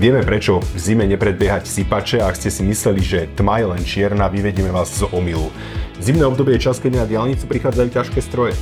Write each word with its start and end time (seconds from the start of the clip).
Vieme 0.00 0.24
prečo 0.24 0.64
v 0.64 0.80
zime 0.80 1.04
nepredbiehať 1.04 1.68
sypače 1.68 2.24
a 2.24 2.32
ak 2.32 2.40
ste 2.40 2.48
si 2.48 2.64
mysleli, 2.64 3.04
že 3.04 3.28
tma 3.36 3.60
je 3.60 3.66
len 3.68 3.82
čierna, 3.84 4.32
vyvedieme 4.32 4.72
vás 4.72 4.88
z 4.88 5.04
omilu. 5.12 5.52
Zimné 6.00 6.24
obdobie 6.24 6.56
je 6.56 6.72
čas, 6.72 6.80
keď 6.80 7.04
na 7.04 7.04
diálnicu 7.04 7.44
prichádzajú 7.44 7.88
ťažké 7.92 8.24
stroje. 8.24 8.56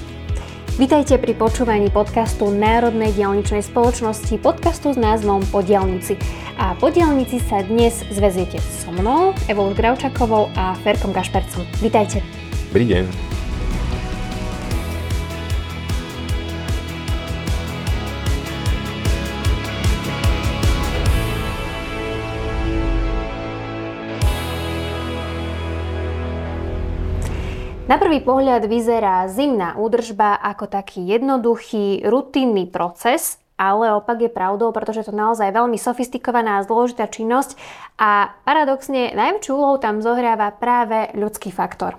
Vítajte 0.82 1.14
pri 1.14 1.38
počúvaní 1.38 1.94
podcastu 1.94 2.50
Národnej 2.50 3.14
dielničnej 3.14 3.62
spoločnosti, 3.62 4.34
podcastu 4.42 4.90
s 4.90 4.98
názvom 4.98 5.46
Podielnici. 5.54 6.18
A 6.58 6.74
podielnici 6.74 7.38
sa 7.38 7.62
dnes 7.62 8.02
zväziete 8.10 8.58
so 8.58 8.90
mnou, 8.90 9.30
Evou 9.46 9.70
Gravčakovou 9.70 10.50
a 10.58 10.74
Ferkom 10.82 11.14
Gašpercom. 11.14 11.62
Vítajte. 11.78 12.18
Dobrý 12.74 12.82
deň. 12.90 13.27
Na 27.88 27.96
prvý 27.96 28.20
pohľad 28.20 28.68
vyzerá 28.68 29.24
zimná 29.32 29.72
údržba 29.80 30.36
ako 30.36 30.68
taký 30.68 31.08
jednoduchý, 31.08 32.04
rutinný 32.04 32.68
proces, 32.68 33.40
ale 33.56 33.96
opak 33.96 34.20
je 34.20 34.28
pravdou, 34.28 34.76
pretože 34.76 35.08
to 35.08 35.12
naozaj 35.16 35.48
veľmi 35.48 35.80
sofistikovaná 35.80 36.60
a 36.60 36.64
zložitá 36.68 37.08
činnosť 37.08 37.56
a 37.96 38.36
paradoxne 38.44 39.16
najväčšiu 39.16 39.52
úlohu 39.56 39.80
tam 39.80 40.04
zohráva 40.04 40.52
práve 40.52 41.16
ľudský 41.16 41.48
faktor. 41.48 41.96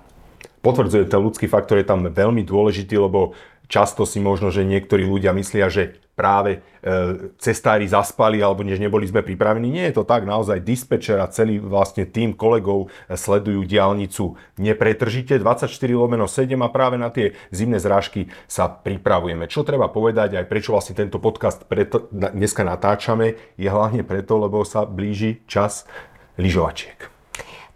Potvrdzuje, 0.62 1.10
ten 1.10 1.26
ľudský 1.26 1.50
faktor 1.50 1.82
je 1.82 1.90
tam 1.90 2.06
veľmi 2.06 2.46
dôležitý, 2.46 2.94
lebo 2.94 3.34
často 3.66 4.06
si 4.06 4.22
možno, 4.22 4.54
že 4.54 4.62
niektorí 4.62 5.02
ľudia 5.02 5.34
myslia, 5.34 5.66
že 5.74 5.98
práve 6.20 6.60
e, 6.60 7.32
cestári 7.40 7.88
zaspali 7.88 8.44
alebo 8.44 8.60
než 8.60 8.76
neboli 8.76 9.08
sme 9.08 9.24
pripravení. 9.24 9.72
Nie 9.72 9.88
je 9.88 9.96
to 9.96 10.04
tak, 10.04 10.28
naozaj 10.28 10.60
dispečer 10.60 11.16
a 11.16 11.32
celý 11.32 11.56
vlastne 11.56 12.04
tým 12.04 12.36
kolegov 12.36 12.92
sledujú 13.08 13.64
diálnicu 13.64 14.36
nepretržite 14.60 15.40
24 15.40 15.72
lomeno 15.96 16.28
7 16.28 16.52
a 16.60 16.68
práve 16.68 17.00
na 17.00 17.08
tie 17.08 17.32
zimné 17.48 17.80
zrážky 17.80 18.28
sa 18.44 18.68
pripravujeme. 18.68 19.48
Čo 19.48 19.64
treba 19.64 19.88
povedať 19.88 20.36
aj 20.36 20.44
prečo 20.44 20.76
vlastne 20.76 20.92
tento 20.92 21.16
podcast 21.16 21.64
preto, 21.64 22.12
dneska 22.12 22.60
natáčame 22.60 23.56
je 23.56 23.72
hlavne 23.72 24.04
preto, 24.04 24.36
lebo 24.36 24.60
sa 24.68 24.84
blíži 24.84 25.40
čas 25.48 25.88
lyžovačiek. 26.36 27.09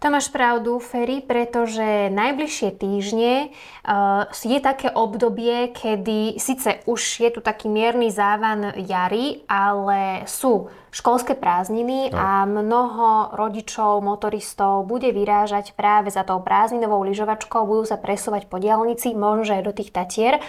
To 0.05 0.13
máš 0.13 0.29
pravdu, 0.29 0.77
Ferry, 0.77 1.25
pretože 1.25 2.13
najbližšie 2.13 2.77
týždne 2.77 3.49
uh, 3.49 4.29
je 4.29 4.61
také 4.61 4.93
obdobie, 4.93 5.73
kedy 5.73 6.37
síce 6.37 6.77
už 6.85 7.25
je 7.25 7.29
tu 7.33 7.41
taký 7.41 7.65
mierny 7.73 8.13
závan 8.13 8.69
jary, 8.85 9.41
ale 9.49 10.21
sú 10.29 10.69
školské 10.95 11.35
prázdniny 11.35 12.09
no. 12.09 12.15
a 12.15 12.47
mnoho 12.47 13.35
rodičov, 13.35 13.99
motoristov 13.99 14.87
bude 14.87 15.11
vyrážať 15.11 15.75
práve 15.75 16.07
za 16.07 16.23
tou 16.23 16.39
prázdninovou 16.39 17.03
lyžovačkou, 17.03 17.67
budú 17.67 17.83
sa 17.83 17.99
presúvať 17.99 18.47
po 18.47 18.63
diálnici, 18.63 19.11
možno 19.11 19.59
aj 19.59 19.67
do 19.67 19.75
tých 19.75 19.91
tatier. 19.91 20.39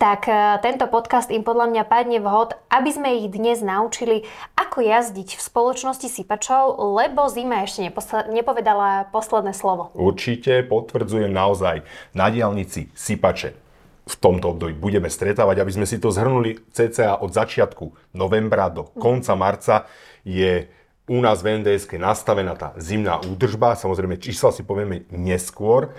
Tak 0.00 0.24
uh, 0.24 0.56
tento 0.64 0.88
podcast 0.88 1.28
im 1.28 1.44
podľa 1.44 1.68
mňa 1.68 1.82
padne 1.84 2.16
vhod, 2.16 2.56
aby 2.72 2.88
sme 2.88 3.20
ich 3.20 3.28
dnes 3.28 3.60
naučili, 3.60 4.24
ako 4.56 4.80
jazdiť 4.80 5.36
v 5.36 5.40
spoločnosti 5.44 6.08
sypačov, 6.08 6.80
lebo 6.96 7.28
zima 7.28 7.68
ešte 7.68 7.92
nepovedala 8.32 9.12
posledné 9.12 9.52
slovo. 9.52 9.92
Určite 9.92 10.64
potvrdzujem 10.64 11.28
naozaj 11.28 11.84
na 12.16 12.32
diálnici 12.32 12.88
sypače 12.96 13.69
v 14.10 14.14
tomto 14.18 14.58
období 14.58 14.74
budeme 14.74 15.06
stretávať, 15.06 15.62
aby 15.62 15.72
sme 15.78 15.86
si 15.86 16.02
to 16.02 16.10
zhrnuli 16.10 16.58
cca 16.74 17.22
od 17.22 17.30
začiatku 17.30 18.18
novembra 18.18 18.66
do 18.66 18.90
konca 18.98 19.38
marca 19.38 19.86
je 20.26 20.66
u 21.10 21.18
nás 21.18 21.42
v 21.42 21.58
nds 21.58 21.90
nastavená 21.98 22.54
tá 22.54 22.70
zimná 22.78 23.18
údržba, 23.22 23.74
samozrejme 23.74 24.18
čísla 24.18 24.54
si 24.54 24.62
povieme 24.62 25.06
neskôr. 25.10 25.90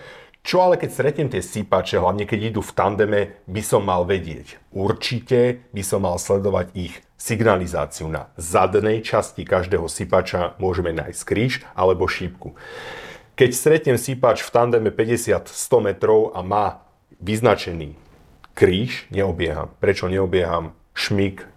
Čo 0.41 0.65
ale 0.65 0.79
keď 0.79 0.89
stretnem 0.89 1.29
tie 1.29 1.43
sypače, 1.43 2.01
hlavne 2.01 2.25
keď 2.25 2.55
idú 2.55 2.65
v 2.65 2.73
tandeme, 2.73 3.21
by 3.45 3.61
som 3.61 3.85
mal 3.85 4.09
vedieť. 4.09 4.57
Určite 4.73 5.61
by 5.69 5.83
som 5.85 6.01
mal 6.01 6.17
sledovať 6.17 6.73
ich 6.73 6.97
signalizáciu. 7.13 8.09
Na 8.09 8.33
zadnej 8.41 9.05
časti 9.05 9.45
každého 9.45 9.85
sypača 9.85 10.57
môžeme 10.57 10.89
nájsť 10.97 11.21
kríž 11.21 11.61
alebo 11.77 12.09
šípku. 12.09 12.57
Keď 13.37 13.49
stretnem 13.53 13.97
sypač 14.01 14.41
v 14.41 14.49
tandeme 14.49 14.89
50-100 14.89 15.45
metrov 15.77 16.33
a 16.33 16.41
má 16.41 16.81
vyznačený 17.21 18.00
kríž, 18.53 19.07
neobieham. 19.13 19.71
Prečo 19.79 20.07
neobieham? 20.11 20.75
Šmik, 20.91 21.47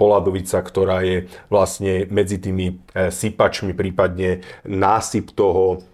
Poladovica, 0.00 0.64
ktorá 0.64 1.04
je 1.04 1.28
vlastne 1.52 2.08
medzi 2.08 2.40
tými 2.40 2.80
e, 2.96 3.12
sypačmi, 3.12 3.76
prípadne 3.76 4.42
násyp 4.64 5.36
toho 5.36 5.84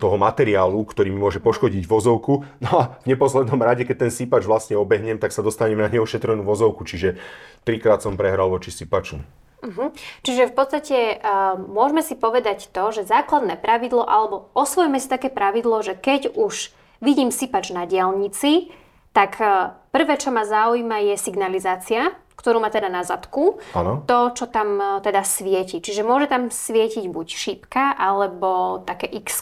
toho 0.00 0.16
materiálu, 0.16 0.80
ktorý 0.82 1.12
mi 1.12 1.20
môže 1.20 1.38
poškodiť 1.38 1.86
vozovku. 1.86 2.42
No 2.58 2.70
a 2.80 2.84
v 3.04 3.14
neposlednom 3.14 3.60
rade, 3.62 3.84
keď 3.86 4.08
ten 4.08 4.12
sypač 4.12 4.42
vlastne 4.48 4.74
obehnem, 4.74 5.20
tak 5.20 5.30
sa 5.30 5.44
dostanem 5.44 5.78
na 5.78 5.92
neošetrenú 5.92 6.42
vozovku, 6.42 6.82
čiže 6.82 7.20
trikrát 7.62 8.02
som 8.02 8.18
prehral 8.18 8.50
voči 8.50 8.72
sypaču. 8.72 9.20
Uh-huh. 9.64 9.92
Čiže 10.26 10.50
v 10.50 10.54
podstate 10.56 10.98
uh, 11.20 11.56
môžeme 11.56 12.04
si 12.04 12.18
povedať 12.18 12.68
to, 12.74 12.90
že 12.92 13.08
základné 13.08 13.60
pravidlo, 13.60 14.04
alebo 14.04 14.52
osvojíme 14.56 14.98
si 15.00 15.08
také 15.08 15.30
pravidlo, 15.32 15.80
že 15.80 15.96
keď 15.96 16.34
už 16.36 16.74
vidím 17.00 17.30
sypač 17.32 17.72
na 17.72 17.88
diálnici, 17.88 18.72
tak 19.14 19.38
uh, 19.38 19.78
prvé, 19.94 20.18
čo 20.18 20.34
ma 20.34 20.42
zaujíma, 20.42 21.06
je 21.06 21.14
signalizácia, 21.14 22.10
ktorú 22.34 22.58
má 22.58 22.68
teda 22.68 22.90
na 22.90 23.06
zadku, 23.06 23.62
ano. 23.72 24.04
to, 24.04 24.34
čo 24.36 24.50
tam 24.52 24.76
e, 24.76 24.86
teda 25.00 25.24
svieti. 25.24 25.80
Čiže 25.80 26.04
môže 26.04 26.28
tam 26.28 26.52
svietiť 26.52 27.08
buď 27.08 27.26
šípka, 27.30 27.96
alebo 27.96 28.82
také 28.84 29.08
x 29.08 29.40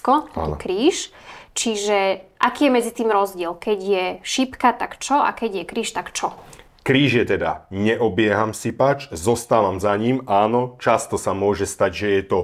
kríž. 0.61 1.11
Čiže 1.51 2.23
aký 2.39 2.69
je 2.69 2.75
medzi 2.79 2.93
tým 2.95 3.11
rozdiel? 3.11 3.59
Keď 3.59 3.79
je 3.81 4.05
šípka, 4.23 4.77
tak 4.77 5.03
čo? 5.03 5.19
A 5.19 5.35
keď 5.35 5.65
je 5.65 5.65
kríž, 5.67 5.91
tak 5.91 6.15
čo? 6.15 6.31
Kríž 6.83 7.23
je 7.23 7.39
teda, 7.39 7.71
neobieham 7.71 8.51
sypač, 8.51 9.07
zostávam 9.15 9.79
za 9.79 9.95
ním, 9.95 10.27
áno, 10.27 10.75
často 10.83 11.15
sa 11.15 11.31
môže 11.31 11.63
stať, 11.63 11.91
že 11.95 12.09
je 12.11 12.23
to 12.27 12.39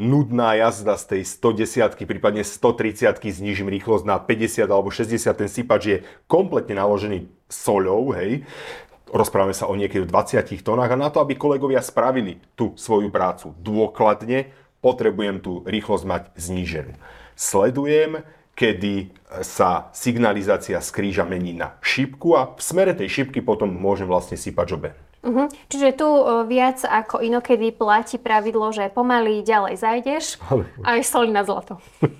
nudná 0.00 0.56
jazda 0.56 0.96
z 0.96 1.04
tej 1.20 1.22
110 1.28 2.00
prípadne 2.08 2.40
130 2.40 3.20
znižím 3.20 3.68
rýchlosť 3.68 4.08
na 4.08 4.16
50 4.16 4.64
alebo 4.64 4.88
60, 4.88 5.36
ten 5.36 5.44
sypač 5.44 5.82
je 5.84 5.96
kompletne 6.24 6.80
naložený 6.80 7.28
soľou, 7.52 8.16
hej, 8.16 8.48
rozprávame 9.12 9.52
sa 9.52 9.68
o 9.68 9.76
niekedy 9.76 10.08
20 10.08 10.40
tónach 10.64 10.88
a 10.88 10.96
na 10.96 11.12
to, 11.12 11.20
aby 11.20 11.36
kolegovia 11.36 11.84
spravili 11.84 12.40
tú 12.56 12.72
svoju 12.80 13.12
prácu 13.12 13.52
dôkladne, 13.60 14.48
potrebujem 14.80 15.44
tú 15.44 15.60
rýchlosť 15.68 16.04
mať 16.08 16.22
zníženú. 16.40 16.96
Sledujem, 17.36 18.24
kedy 18.52 19.10
sa 19.40 19.88
signalizácia 19.96 20.76
z 20.76 20.88
kríža 20.92 21.24
mení 21.24 21.56
na 21.56 21.80
šipku 21.80 22.36
a 22.36 22.52
v 22.52 22.60
smere 22.60 22.92
tej 22.92 23.08
šipky 23.08 23.40
potom 23.40 23.72
môžem 23.72 24.04
vlastne 24.04 24.36
sypať 24.36 24.68
obe. 24.76 24.90
Uh-huh. 25.22 25.46
Čiže 25.70 26.02
tu 26.02 26.08
uh, 26.10 26.42
viac 26.42 26.82
ako 26.82 27.22
inokedy 27.22 27.70
platí 27.70 28.18
pravidlo, 28.18 28.74
že 28.74 28.90
pomaly 28.90 29.46
ďalej 29.46 29.78
zajdeš 29.78 30.24
a 30.82 30.98
je 30.98 31.04
soli 31.06 31.30
na 31.30 31.46
zlato. 31.46 31.78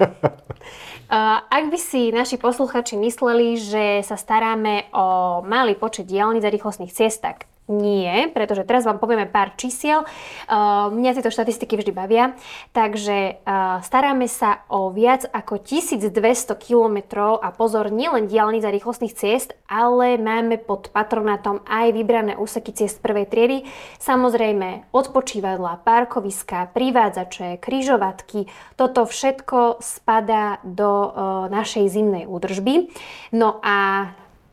Ak 1.53 1.69
by 1.69 1.77
si 1.77 2.09
naši 2.09 2.41
posluchači 2.41 2.97
mysleli, 2.97 3.61
že 3.61 4.01
sa 4.01 4.17
staráme 4.17 4.89
o 4.97 5.43
malý 5.45 5.77
počet 5.77 6.09
diálnic 6.09 6.41
a 6.41 6.49
rýchlostných 6.49 6.95
ciest, 6.95 7.21
tak 7.21 7.52
nie, 7.71 8.27
pretože 8.35 8.67
teraz 8.67 8.83
vám 8.83 8.99
povieme 8.99 9.31
pár 9.31 9.55
čísiel. 9.55 10.03
Uh, 10.51 10.91
mňa 10.91 11.15
tieto 11.15 11.31
štatistiky 11.31 11.79
vždy 11.79 11.95
bavia. 11.95 12.35
Takže 12.75 13.39
uh, 13.39 13.79
staráme 13.87 14.27
sa 14.27 14.67
o 14.67 14.91
viac 14.91 15.31
ako 15.31 15.63
1200 15.63 16.59
km 16.59 16.99
a 17.39 17.49
pozor, 17.55 17.95
nielen 17.95 18.27
diálnic 18.27 18.67
a 18.67 18.75
rýchlostných 18.75 19.15
ciest, 19.15 19.55
ale 19.71 20.19
máme 20.19 20.59
pod 20.59 20.91
patronátom 20.91 21.63
aj 21.63 21.95
vybrané 21.95 22.35
úseky 22.35 22.75
ciest 22.75 22.99
prvej 22.99 23.31
triedy. 23.31 23.59
Samozrejme 24.03 24.91
odpočívadla, 24.91 25.87
parkoviska, 25.87 26.75
privádzače, 26.75 27.63
kryžovatky. 27.63 28.51
Toto 28.75 29.07
všetko 29.07 29.79
spadá 29.79 30.59
do 30.67 30.91
uh, 30.91 31.11
našej 31.47 31.95
zimnej 31.95 32.27
údržby. 32.27 32.91
No 33.31 33.63
a 33.63 34.11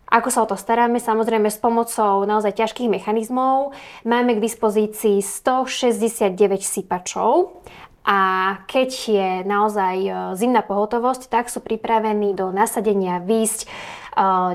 ako 0.10 0.30
sa 0.34 0.42
o 0.42 0.50
to 0.50 0.58
staráme? 0.58 0.98
Samozrejme 0.98 1.54
s 1.54 1.62
pomocou 1.62 2.26
naozaj 2.26 2.58
ťažkých 2.58 2.90
mechanizmov. 2.90 3.78
Máme 4.02 4.38
k 4.38 4.44
dispozícii 4.44 5.22
169 5.22 6.34
sypačov 6.66 7.62
a 8.10 8.20
keď 8.66 8.90
je 8.90 9.30
naozaj 9.46 9.96
e, 10.02 10.12
zimná 10.34 10.66
pohotovosť, 10.66 11.30
tak 11.30 11.46
sú 11.46 11.62
pripravení 11.62 12.34
do 12.34 12.50
nasadenia 12.50 13.22
výjsť 13.22 13.62
e, 13.62 13.68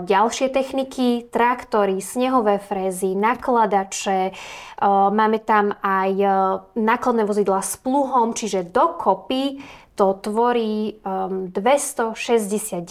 ďalšie 0.03 0.51
techniky, 0.51 1.31
traktory, 1.31 2.03
snehové 2.03 2.59
frézy, 2.59 3.15
nakladače, 3.15 4.21
e, 4.27 4.33
máme 4.91 5.39
tam 5.45 5.71
aj 5.87 6.11
nákladné 6.75 7.23
vozidla 7.23 7.63
s 7.63 7.79
pluhom, 7.79 8.35
čiže 8.35 8.67
dokopy 8.75 9.63
to 9.95 10.19
tvorí 10.19 10.99
um, 11.07 11.51
269 11.55 12.83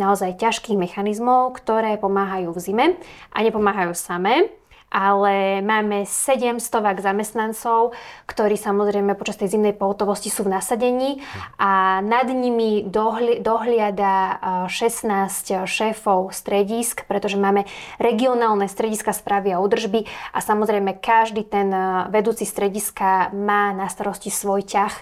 naozaj 0.00 0.40
ťažkých 0.40 0.76
mechanizmov, 0.76 1.52
ktoré 1.60 2.00
pomáhajú 2.00 2.52
v 2.52 2.58
zime 2.60 2.86
a 3.32 3.44
nepomáhajú 3.44 3.92
samé, 3.92 4.48
ale 4.86 5.60
máme 5.60 6.06
700 6.08 6.62
zamestnancov, 7.02 7.92
ktorí 8.24 8.56
samozrejme 8.56 9.18
počas 9.18 9.36
tej 9.36 9.58
zimnej 9.58 9.74
pohotovosti 9.74 10.30
sú 10.30 10.46
v 10.46 10.56
nasadení 10.56 11.20
a 11.58 12.00
nad 12.00 12.30
nimi 12.30 12.86
dohli, 12.86 13.42
dohliada 13.42 14.40
16 14.70 15.66
šéfov 15.66 16.32
stredisk, 16.32 17.04
pretože 17.10 17.36
máme 17.36 17.66
regionálne 17.98 18.70
strediska 18.70 19.10
správy 19.10 19.52
a 19.52 19.60
údržby 19.60 20.06
a 20.32 20.38
samozrejme 20.38 21.02
každý 21.02 21.44
ten 21.44 21.68
vedúci 22.08 22.46
strediska 22.46 23.34
má 23.34 23.74
na 23.74 23.90
starosti 23.90 24.30
svoj 24.30 24.64
ťah 24.64 24.94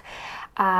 a 0.55 0.71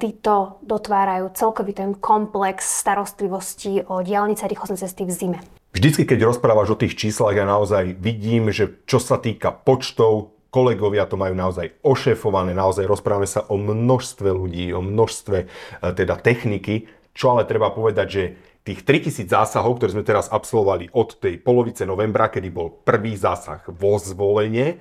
títo 0.00 0.60
dotvárajú 0.64 1.32
celkový 1.36 1.76
ten 1.76 1.90
komplex 1.96 2.64
starostlivosti 2.80 3.84
o 3.84 4.00
diálnice 4.00 4.44
a 4.44 4.50
rýchlostné 4.50 4.80
cesty 4.80 5.04
v 5.04 5.12
zime. 5.12 5.38
Vždycky, 5.76 6.08
keď 6.08 6.24
rozprávaš 6.24 6.72
o 6.72 6.80
tých 6.80 6.96
číslach, 6.96 7.36
ja 7.36 7.44
naozaj 7.44 8.00
vidím, 8.00 8.48
že 8.48 8.80
čo 8.88 8.96
sa 8.96 9.20
týka 9.20 9.52
počtov, 9.52 10.32
kolegovia 10.48 11.04
to 11.04 11.20
majú 11.20 11.36
naozaj 11.36 11.76
ošefované, 11.84 12.56
naozaj 12.56 12.88
rozprávame 12.88 13.28
sa 13.28 13.44
o 13.52 13.60
množstve 13.60 14.28
ľudí, 14.32 14.72
o 14.72 14.80
množstve 14.80 15.36
e, 15.36 15.46
teda 15.92 16.16
techniky, 16.16 16.88
čo 17.12 17.36
ale 17.36 17.44
treba 17.44 17.68
povedať, 17.68 18.06
že 18.08 18.22
tých 18.64 18.88
3000 18.88 19.28
zásahov, 19.28 19.76
ktoré 19.76 19.92
sme 19.92 20.02
teraz 20.02 20.32
absolvovali 20.32 20.90
od 20.96 21.20
tej 21.20 21.38
polovice 21.44 21.84
novembra, 21.84 22.32
kedy 22.32 22.48
bol 22.48 22.72
prvý 22.72 23.12
zásah 23.14 23.60
vo 23.68 24.00
zvolenie, 24.00 24.80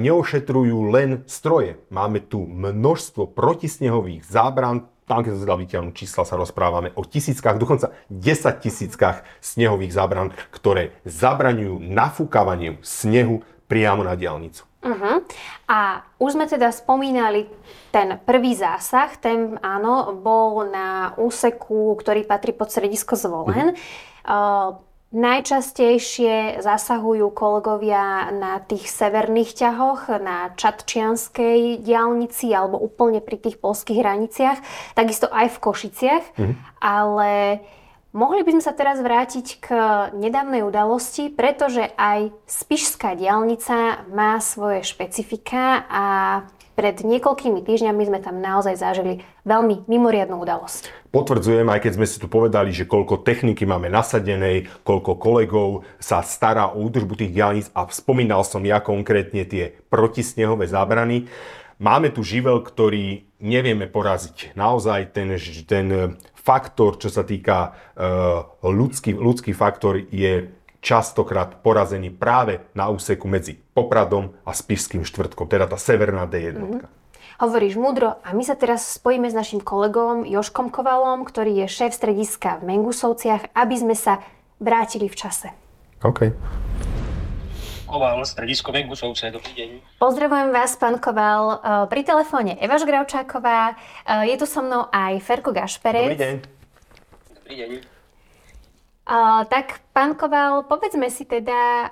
neošetrujú 0.00 0.88
len 0.88 1.28
stroje. 1.28 1.76
Máme 1.92 2.24
tu 2.24 2.48
množstvo 2.48 3.36
protisnehových 3.36 4.24
zábran, 4.24 4.88
tam, 5.08 5.24
keď 5.24 5.40
sa 5.40 5.48
dal 5.48 5.58
vytiahnuť 5.64 5.94
čísla, 5.96 6.28
sa 6.28 6.36
rozprávame 6.36 6.92
o 6.92 7.02
tisíckach, 7.02 7.56
dokonca 7.56 7.96
10 8.12 8.60
tisíckach 8.60 9.24
snehových 9.40 9.96
zábran, 9.96 10.36
ktoré 10.52 10.92
zabraňujú 11.08 11.80
nafúkavaniu 11.80 12.76
snehu 12.84 13.40
priamo 13.68 14.04
na 14.04 14.16
diálnicu. 14.16 14.68
Uh-huh. 14.78 15.26
A 15.66 16.06
už 16.22 16.38
sme 16.38 16.46
teda 16.46 16.70
spomínali 16.70 17.50
ten 17.90 18.20
prvý 18.22 18.54
zásah, 18.54 19.10
ten 19.18 19.58
áno, 19.58 20.14
bol 20.14 20.68
na 20.70 21.18
úseku, 21.18 21.98
ktorý 21.98 22.22
patrí 22.28 22.54
pod 22.54 22.70
stredisko 22.70 23.18
Zvolen. 23.18 23.74
Uh-huh. 23.74 24.78
Uh, 24.78 24.87
Najčastejšie 25.08 26.60
zasahujú 26.60 27.32
kolegovia 27.32 28.28
na 28.28 28.60
tých 28.60 28.92
severných 28.92 29.56
ťahoch, 29.56 30.12
na 30.20 30.52
Čatčianskej 30.52 31.80
diálnici 31.80 32.52
alebo 32.52 32.76
úplne 32.76 33.24
pri 33.24 33.40
tých 33.40 33.56
polských 33.56 34.04
hraniciach, 34.04 34.60
takisto 34.92 35.32
aj 35.32 35.48
v 35.48 35.62
Košiciach, 35.64 36.24
mm. 36.36 36.54
ale 36.84 37.64
mohli 38.12 38.44
by 38.44 38.60
sme 38.60 38.64
sa 38.68 38.76
teraz 38.76 39.00
vrátiť 39.00 39.46
k 39.64 39.66
nedávnej 40.12 40.60
udalosti, 40.60 41.32
pretože 41.32 41.88
aj 41.96 42.28
Spišská 42.44 43.16
diálnica 43.16 44.04
má 44.12 44.36
svoje 44.44 44.84
špecifika 44.84 45.88
a 45.88 46.04
pred 46.78 47.02
niekoľkými 47.02 47.66
týždňami 47.66 48.02
sme 48.06 48.22
tam 48.22 48.38
naozaj 48.38 48.78
zažili 48.78 49.26
veľmi 49.42 49.90
mimoriadnú 49.90 50.38
udalosť. 50.38 51.10
Potvrdzujem, 51.10 51.66
aj 51.66 51.82
keď 51.82 51.92
sme 51.98 52.06
si 52.06 52.22
tu 52.22 52.30
povedali, 52.30 52.70
že 52.70 52.86
koľko 52.86 53.26
techniky 53.26 53.66
máme 53.66 53.90
nasadenej, 53.90 54.70
koľko 54.86 55.18
kolegov 55.18 55.82
sa 55.98 56.22
stará 56.22 56.70
o 56.70 56.86
údržbu 56.86 57.18
tých 57.18 57.34
diálnic 57.34 57.66
a 57.74 57.90
spomínal 57.90 58.46
som 58.46 58.62
ja 58.62 58.78
konkrétne 58.78 59.42
tie 59.42 59.74
protisnehové 59.90 60.70
zábrany. 60.70 61.26
Máme 61.82 62.14
tu 62.14 62.22
živel, 62.22 62.62
ktorý 62.62 63.26
nevieme 63.42 63.90
poraziť. 63.90 64.54
Naozaj 64.54 65.14
ten, 65.14 65.34
ten 65.66 66.14
faktor, 66.38 66.98
čo 67.02 67.10
sa 67.10 67.26
týka 67.26 67.74
uh, 67.74 68.46
ľudský, 68.62 69.18
ľudský 69.18 69.50
faktor, 69.50 69.98
je 70.10 70.57
častokrát 70.88 71.60
porazený 71.60 72.08
práve 72.08 72.64
na 72.72 72.88
úseku 72.88 73.28
medzi 73.28 73.60
Popradom 73.76 74.32
a 74.48 74.56
Spišským 74.56 75.04
štvrtkom, 75.04 75.44
teda 75.44 75.68
tá 75.68 75.76
severná 75.76 76.24
D1. 76.24 76.56
Mm-hmm. 76.56 76.96
Hovoríš 77.44 77.76
múdro 77.76 78.16
a 78.24 78.32
my 78.32 78.40
sa 78.40 78.56
teraz 78.56 78.96
spojíme 78.96 79.28
s 79.28 79.36
našim 79.36 79.60
kolegom 79.60 80.24
Joškom 80.24 80.72
Kovalom, 80.72 81.28
ktorý 81.28 81.60
je 81.62 81.66
šéf 81.68 81.92
strediska 81.92 82.64
v 82.64 82.72
Mengusovciach, 82.72 83.52
aby 83.52 83.76
sme 83.76 83.92
sa 83.92 84.24
vrátili 84.58 85.12
v 85.12 85.14
čase. 85.14 85.52
OK. 86.00 86.32
Koval, 87.84 88.24
stredisko 88.24 88.72
Mengusovce, 88.72 89.28
dobrý 89.28 89.52
deň. 89.54 89.68
Pozdravujem 90.00 90.50
vás, 90.50 90.72
pán 90.80 90.96
Koval. 90.98 91.44
E, 91.44 91.56
pri 91.92 92.02
telefóne 92.02 92.56
Eva 92.58 92.80
Žgravčáková, 92.80 93.72
e, 93.72 93.74
je 94.32 94.36
tu 94.40 94.44
so 94.48 94.64
mnou 94.64 94.88
aj 94.90 95.20
Ferko 95.20 95.52
Gašperec. 95.52 96.16
Dobrý 96.16 96.20
deň. 96.20 96.34
Dobrý 97.44 97.54
deň. 97.54 97.97
Tak, 99.48 99.80
pán 99.96 100.12
Koval, 100.20 100.68
povedzme 100.68 101.08
si 101.08 101.24
teda, 101.24 101.88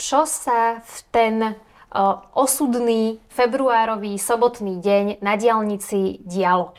čo 0.00 0.24
sa 0.24 0.80
v 0.80 0.96
ten 1.12 1.34
osudný 2.32 3.20
februárový 3.28 4.16
sobotný 4.16 4.80
deň 4.80 5.20
na 5.20 5.36
diálnici 5.36 6.24
dialo. 6.24 6.72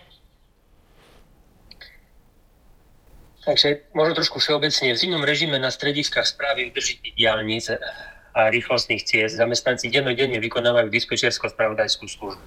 Takže 3.46 3.86
možno 3.94 4.18
trošku 4.18 4.42
všeobecne. 4.42 4.98
V 4.98 4.98
zimnom 4.98 5.22
režime 5.22 5.62
na 5.62 5.70
strediskách 5.70 6.26
správy 6.26 6.74
udržitých 6.74 7.14
diálnic 7.14 7.78
a 8.34 8.50
rýchlostných 8.50 9.06
ciest 9.06 9.38
zamestnanci 9.38 9.94
dennodenne 9.94 10.42
vykonávajú 10.42 10.90
dispečersko-spravodajskú 10.90 12.10
službu, 12.10 12.46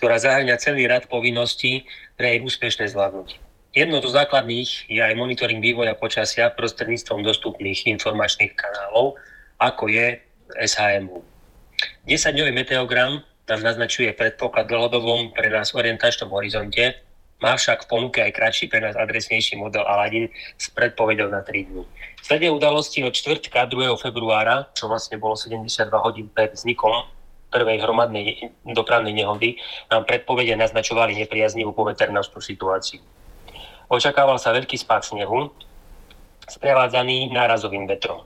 ktorá 0.00 0.16
zahrňa 0.16 0.56
celý 0.56 0.88
rad 0.88 1.12
povinností 1.12 1.84
pre 2.16 2.34
jej 2.34 2.40
úspešné 2.40 2.88
zvládnutie. 2.88 3.36
Jedno 3.74 3.98
zo 3.98 4.06
základných 4.06 4.86
je 4.86 5.02
aj 5.02 5.18
monitoring 5.18 5.58
vývoja 5.58 5.98
počasia 5.98 6.46
prostredníctvom 6.54 7.26
dostupných 7.26 7.90
informačných 7.90 8.54
kanálov, 8.54 9.18
ako 9.58 9.90
je 9.90 10.22
SHMU. 10.62 11.18
10-dňový 12.06 12.54
meteogram 12.54 13.26
nám 13.50 13.60
naznačuje 13.66 14.14
predpoklad 14.14 14.70
dlhodobom 14.70 15.34
pre 15.34 15.50
nás 15.50 15.74
orientačnom 15.74 16.30
horizonte, 16.30 17.02
má 17.42 17.58
však 17.58 17.82
v 17.82 17.90
ponuke 17.90 18.22
aj 18.22 18.38
kratší 18.38 18.70
pre 18.70 18.78
nás 18.78 18.94
adresnejší 18.94 19.58
model 19.58 19.82
Aladin 19.82 20.30
s 20.54 20.70
predpovedou 20.70 21.26
na 21.34 21.42
3 21.42 21.66
dní. 21.66 21.82
Sledie 22.22 22.54
udalosti 22.54 23.02
od 23.02 23.10
čtvrtka 23.10 23.66
2. 23.66 23.90
februára, 23.98 24.70
čo 24.78 24.86
vlastne 24.86 25.18
bolo 25.18 25.34
72 25.34 25.90
hodín 25.98 26.30
pred 26.30 26.54
vznikom 26.54 27.10
prvej 27.50 27.82
hromadnej 27.82 28.54
dopravnej 28.70 29.18
nehody, 29.18 29.58
nám 29.90 30.06
predpovede 30.06 30.54
naznačovali 30.54 31.18
nepriaznivú 31.26 31.74
poveternostnú 31.74 32.38
situáciu. 32.38 33.02
Očakával 33.88 34.40
sa 34.40 34.56
veľký 34.56 34.80
spád 34.80 35.04
snehu, 35.04 35.52
sprevádzaný 36.48 37.32
nárazovým 37.32 37.88
vetrom. 37.88 38.24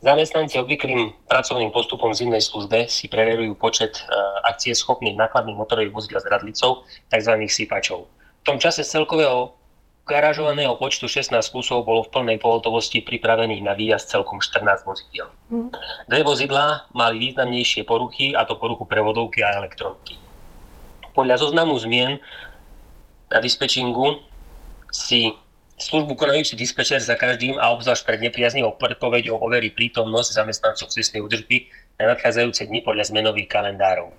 Zamestnanci 0.00 0.56
obvyklým 0.56 1.12
pracovným 1.28 1.68
postupom 1.76 2.16
v 2.16 2.24
zimnej 2.24 2.40
službe 2.40 2.88
si 2.88 3.04
preverujú 3.04 3.52
počet 3.52 4.00
e, 4.00 4.72
schopných 4.72 5.12
nákladných 5.12 5.60
motorových 5.60 5.92
vozidel 5.92 6.20
s 6.24 6.26
radlicou, 6.26 6.88
tzv. 7.12 7.32
sypačov. 7.44 8.08
V 8.40 8.44
tom 8.48 8.56
čase 8.56 8.80
z 8.80 8.96
celkového 8.96 9.52
garážovaného 10.08 10.72
počtu 10.80 11.04
16 11.04 11.36
kusov 11.52 11.84
bolo 11.84 12.08
v 12.08 12.16
plnej 12.16 12.38
pohotovosti 12.40 13.04
pripravených 13.04 13.60
na 13.60 13.76
výjazd 13.76 14.08
celkom 14.08 14.40
14 14.40 14.88
vozidel. 14.88 15.28
Mm. 15.52 15.68
Dve 16.08 16.20
vozidlá 16.24 16.88
mali 16.96 17.30
významnejšie 17.30 17.84
poruchy, 17.84 18.32
a 18.32 18.48
to 18.48 18.56
poruchu 18.56 18.88
prevodovky 18.88 19.44
a 19.44 19.60
elektronky. 19.60 20.16
Podľa 21.12 21.44
zoznamu 21.44 21.76
zmien 21.76 22.16
na 23.28 23.38
dispečingu 23.38 24.24
si 24.90 25.32
službu 25.80 26.14
konajúci 26.14 26.54
dispečer 26.60 27.00
za 27.00 27.16
každým 27.16 27.56
a 27.56 27.72
obzvlášť 27.72 28.04
pred 28.04 28.20
nepriaznivou 28.20 28.76
predpovedou 28.76 29.40
overí 29.40 29.72
prítomnosť 29.72 30.36
zamestnancov 30.36 30.92
cestnej 30.92 31.24
údržby 31.24 31.72
na 31.96 32.12
nadchádzajúce 32.12 32.68
dni 32.68 32.84
podľa 32.84 33.08
zmenových 33.08 33.48
kalendárov. 33.48 34.12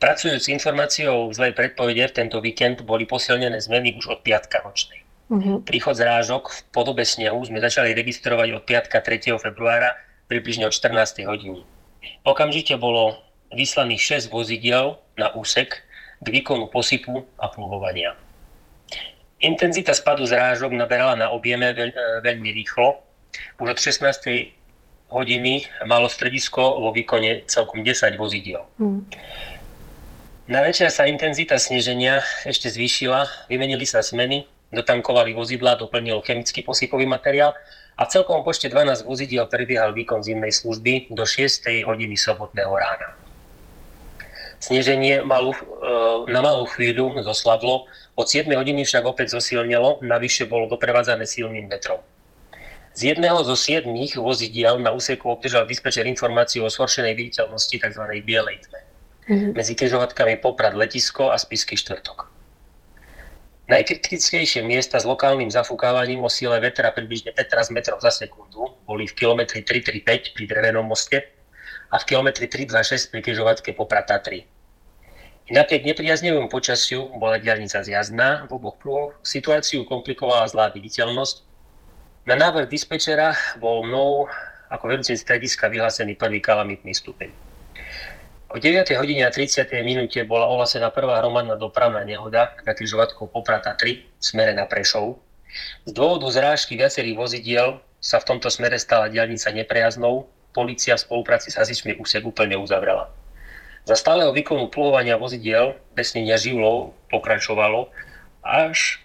Pracujúc 0.00 0.40
s 0.40 0.52
informáciou 0.52 1.28
zlej 1.36 1.52
predpovede 1.52 2.08
v 2.08 2.16
tento 2.16 2.40
víkend 2.40 2.80
boli 2.84 3.04
posilnené 3.04 3.60
zmeny 3.60 3.96
už 3.96 4.08
od 4.08 4.20
piatka 4.24 4.64
nočnej. 4.64 5.04
Mm-hmm. 5.26 5.56
Príchod 5.66 5.98
zrážok 5.98 6.48
v 6.48 6.58
podobe 6.70 7.04
snehu 7.04 7.42
sme 7.44 7.60
začali 7.60 7.92
registrovať 7.92 8.48
od 8.56 8.62
piatka 8.62 9.02
3. 9.02 9.36
februára 9.36 9.98
približne 10.30 10.70
od 10.70 10.72
14. 10.72 11.26
hodiny. 11.26 11.66
Okamžite 12.22 12.78
bolo 12.78 13.20
vyslaných 13.50 14.22
6 14.30 14.32
vozidiel 14.32 14.96
na 15.18 15.34
úsek 15.34 15.82
k 16.22 16.26
výkonu 16.30 16.70
posypu 16.70 17.26
a 17.36 17.50
pluhovania. 17.50 18.14
Intenzita 19.46 19.94
spadu 19.94 20.26
zrážok 20.26 20.74
naberala 20.74 21.14
na 21.14 21.30
objeme 21.30 21.70
veľ, 21.70 21.90
e, 21.94 22.02
veľmi 22.26 22.50
rýchlo. 22.50 22.98
Už 23.62 23.68
od 23.72 23.78
16. 23.78 24.50
hodiny 25.14 25.62
malo 25.86 26.10
stredisko 26.10 26.82
vo 26.82 26.90
výkone 26.90 27.46
celkom 27.46 27.86
10 27.86 28.18
vozidiel. 28.18 28.66
Mm. 28.82 29.06
Na 30.50 30.62
večer 30.66 30.90
sa 30.90 31.06
intenzita 31.06 31.58
sneženia 31.58 32.22
ešte 32.42 32.70
zvýšila, 32.70 33.50
vymenili 33.50 33.86
sa 33.86 34.02
smeny, 34.02 34.46
dotankovali 34.74 35.34
vozidla, 35.34 35.78
doplnil 35.78 36.22
chemický 36.26 36.66
posypový 36.66 37.06
materiál 37.06 37.54
a 37.98 38.02
v 38.06 38.10
celkom 38.10 38.42
počte 38.42 38.66
12 38.70 39.06
vozidiel 39.06 39.46
prebiehal 39.46 39.94
výkon 39.94 40.22
zimnej 40.22 40.50
služby 40.50 41.10
do 41.14 41.22
6. 41.22 41.86
hodiny 41.86 42.18
sobotného 42.18 42.74
rána. 42.74 43.25
Sneženie 44.56 45.20
malú, 45.20 45.52
e, 45.52 45.60
na 46.32 46.40
malú 46.40 46.64
chvíľu 46.64 47.20
zoslablo, 47.20 47.86
od 48.16 48.26
7 48.26 48.48
hodiny 48.56 48.88
však 48.88 49.04
opäť 49.04 49.36
zosilnilo, 49.36 50.00
navyše 50.00 50.48
bolo 50.48 50.66
doprevádzané 50.72 51.28
silným 51.28 51.68
vetrom. 51.68 52.00
Z 52.96 53.12
jedného 53.12 53.36
zo 53.44 53.52
siedmých 53.52 54.16
vozidiel 54.16 54.80
na 54.80 54.88
úseku 54.96 55.28
obdržal 55.28 55.68
dispečer 55.68 56.08
informáciu 56.08 56.64
o 56.64 56.72
zhoršenej 56.72 57.12
viditeľnosti 57.12 57.76
tzv. 57.76 58.02
bielej 58.24 58.56
tme. 58.64 58.80
Mm-hmm. 59.28 59.52
Medzi 59.52 59.76
križovatkami 59.76 60.40
Poprad 60.40 60.72
letisko 60.72 61.28
a 61.28 61.36
Spisky 61.36 61.76
štvrtok. 61.76 62.32
Najkritickejšie 63.68 64.62
miesta 64.64 64.96
s 64.96 65.04
lokálnym 65.04 65.50
zafúkávaním 65.50 66.22
o 66.22 66.30
síle 66.30 66.56
vetra 66.62 66.94
približne 66.94 67.34
15 67.34 67.74
metrov 67.74 67.98
za 67.98 68.14
sekundu 68.14 68.78
boli 68.86 69.10
v 69.10 69.12
kilometri 69.12 69.66
335 69.66 70.32
pri 70.32 70.44
Drevenom 70.46 70.86
moste 70.86 71.35
a 71.90 71.96
v 72.00 72.04
kilometri 72.04 72.50
326 72.50 73.12
pri 73.14 73.20
križovatke 73.22 73.70
Poprad 73.74 74.10
Tatry. 74.10 74.46
Napriek 75.46 75.86
nepriaznevému 75.86 76.50
počasiu 76.50 77.06
bola 77.18 77.38
diálnica 77.38 77.78
zjazdná 77.78 78.50
v 78.50 78.50
oboch 78.50 78.76
prúhoch, 78.82 79.14
situáciu 79.22 79.86
komplikovala 79.86 80.50
zlá 80.50 80.74
viditeľnosť 80.74 81.46
na 82.26 82.34
návrh 82.34 82.66
dispečera 82.66 83.38
bol 83.62 83.86
mnou 83.86 84.26
ako 84.66 84.84
vedúci 84.90 85.14
strediska 85.14 85.70
vyhlásený 85.70 86.18
prvý 86.18 86.42
kalamitný 86.42 86.90
stupeň. 86.90 87.30
O 88.50 88.58
9. 88.58 88.82
hodine 88.98 89.22
a 89.22 89.30
30. 89.30 89.62
minúte 89.86 90.18
bola 90.26 90.50
ohlasená 90.50 90.90
prvá 90.90 91.22
hromadná 91.22 91.54
dopravná 91.54 92.02
nehoda 92.02 92.50
na 92.66 92.74
križovatkou 92.74 93.30
Poprata 93.30 93.78
3 93.78 94.02
v 94.02 94.02
smere 94.18 94.58
na 94.58 94.66
Prešov. 94.66 95.22
Z 95.86 95.94
dôvodu 95.94 96.26
zrážky 96.34 96.74
viacerých 96.74 97.14
vozidiel 97.14 97.78
sa 98.02 98.18
v 98.18 98.34
tomto 98.34 98.50
smere 98.50 98.74
stala 98.74 99.06
diaľnica 99.06 99.46
neprejaznou, 99.62 100.26
policia 100.56 100.96
v 100.96 101.04
spolupráci 101.04 101.52
s 101.52 101.60
hasičmi 101.60 102.00
úsek 102.00 102.24
úplne 102.24 102.56
uzavrela. 102.56 103.12
Za 103.84 104.00
stáleho 104.00 104.32
výkonu 104.32 104.72
pluhovania 104.72 105.20
vozidiel 105.20 105.76
besnenia 105.92 106.40
živlov 106.40 106.96
pokračovalo 107.12 107.92
až 108.40 109.04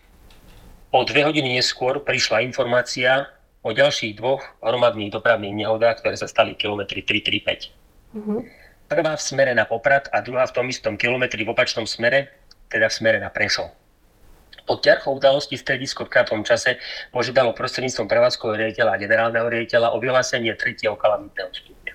O 0.92 1.08
dve 1.08 1.24
hodiny 1.24 1.56
neskôr 1.56 2.04
prišla 2.04 2.44
informácia 2.44 3.32
o 3.64 3.72
ďalších 3.72 4.20
dvoch 4.20 4.44
hromadných 4.60 5.16
dopravných 5.16 5.64
nehodách, 5.64 6.04
ktoré 6.04 6.20
sa 6.20 6.28
stali 6.28 6.52
kilometri 6.60 7.00
335. 7.00 7.72
Mm-hmm. 8.12 8.40
Prvá 8.92 9.16
v 9.16 9.24
smere 9.24 9.56
na 9.56 9.64
Poprad 9.64 10.12
a 10.12 10.20
druhá 10.20 10.44
v 10.44 10.52
tom 10.52 10.68
istom 10.68 11.00
kilometri 11.00 11.48
v 11.48 11.56
opačnom 11.56 11.88
smere, 11.88 12.36
teda 12.68 12.92
v 12.92 12.98
smere 13.00 13.24
na 13.24 13.32
Prešov. 13.32 13.72
Pod 14.66 14.86
ťarchou 14.86 15.18
udalosti 15.18 15.58
stredisko 15.58 16.06
v 16.06 16.14
krátkom 16.14 16.46
čase 16.46 16.78
požiadalo 17.10 17.58
prostredníctvom 17.58 18.06
prevádzkového 18.06 18.68
riaditeľa 18.68 18.92
a 18.94 19.02
generálneho 19.02 19.48
riaditeľa 19.50 19.94
o 19.94 19.98
vyhlásenie 19.98 20.54
tretieho 20.54 20.94
kalamitného 20.94 21.50
stupňa. 21.50 21.94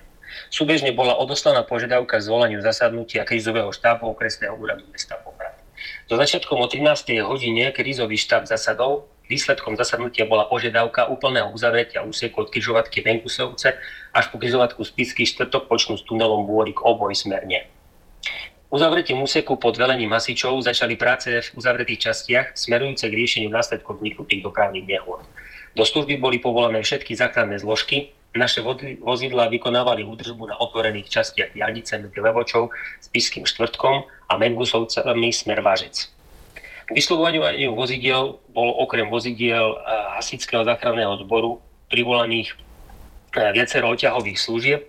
Súbežne 0.51 0.91
bola 0.95 1.15
odoslaná 1.17 1.63
požiadavka 1.63 2.19
k 2.19 2.25
zvolaniu 2.27 2.59
zasadnutia 2.63 3.27
krízového 3.27 3.71
štábu 3.71 4.11
okresného 4.15 4.55
úradu 4.55 4.87
mesta 4.91 5.19
Poprad. 5.19 5.55
So 6.07 6.15
začiatkom 6.15 6.59
o 6.59 6.67
13. 6.67 7.19
hodine 7.23 7.71
krízový 7.75 8.15
štáb 8.15 8.47
zasadol. 8.47 9.07
Výsledkom 9.27 9.75
zasadnutia 9.75 10.23
bola 10.23 10.47
požiadavka 10.47 11.11
úplného 11.11 11.51
uzavretia 11.51 11.99
úseku 11.99 12.47
od 12.47 12.51
križovatky 12.51 13.03
Venkusovce 13.03 13.75
až 14.15 14.25
po 14.31 14.39
križovatku 14.39 14.87
Spisky 14.87 15.27
štvrtok 15.27 15.67
počnú 15.67 15.99
s 15.99 16.07
tunelom 16.07 16.47
Bôrik 16.47 16.79
obojsmerne. 16.79 17.67
Uzavretím 18.67 19.23
úseku 19.23 19.55
pod 19.55 19.79
velením 19.79 20.11
hasičov 20.11 20.59
začali 20.59 20.99
práce 20.99 21.31
v 21.39 21.49
uzavretých 21.55 22.11
častiach 22.11 22.47
smerujúce 22.51 23.07
k 23.07 23.15
riešeniu 23.15 23.47
následkov 23.47 24.03
vzniknutých 24.03 24.43
dopravných 24.43 24.83
nehôd. 24.83 25.23
Do 25.71 25.87
služby 25.87 26.19
boli 26.19 26.43
povolané 26.43 26.83
všetky 26.83 27.15
záchranné 27.15 27.63
zložky, 27.63 28.11
naše 28.35 28.59
vozidla 28.99 29.47
vykonávali 29.47 30.03
údržbu 30.03 30.51
na 30.51 30.59
otvorených 30.59 31.07
častiach 31.07 31.55
diálnice 31.55 31.95
medzi 31.95 32.19
Levočou, 32.19 32.69
Spiským 32.99 33.47
štvrtkom 33.47 34.03
a 34.03 34.33
Mengusovcami 34.35 35.31
smer 35.31 35.63
Vážec. 35.63 36.11
K 36.87 36.89
vyslovovaniu 36.91 37.71
vozidiel 37.71 38.35
bolo 38.51 38.71
okrem 38.83 39.07
vozidiel 39.07 39.79
eh, 39.79 39.79
hasičského 40.19 40.67
záchranného 40.67 41.23
odboru 41.23 41.63
privolaných 41.87 42.51
eh, 43.31 43.51
viacero 43.55 43.95
oťahových 43.95 44.39
služieb 44.39 44.83